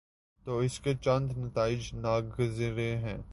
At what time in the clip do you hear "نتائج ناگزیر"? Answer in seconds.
1.37-2.77